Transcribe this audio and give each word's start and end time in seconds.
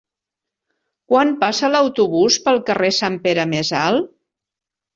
Quan 1.13 1.33
passa 1.43 1.69
l'autobús 1.75 2.39
pel 2.47 2.63
carrer 2.73 2.91
Sant 3.03 3.21
Pere 3.29 3.47
Més 3.55 3.73
Alt? 3.85 4.13